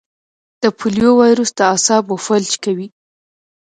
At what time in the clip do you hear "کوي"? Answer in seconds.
2.63-2.87